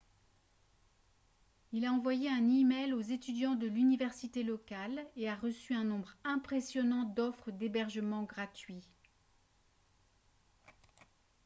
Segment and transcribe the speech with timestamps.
[1.73, 6.15] il a envoyé un e-mail aux étudiants de l'université locale et a reçu un nombre
[6.23, 8.81] impressionnant d'offres d'hébergement gratuit